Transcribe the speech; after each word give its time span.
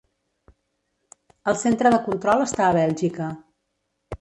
El 1.53 1.59
centre 1.65 1.91
de 1.97 1.99
control 2.09 2.43
està 2.47 2.67
a 2.69 2.73
Bèlgica. 2.81 3.29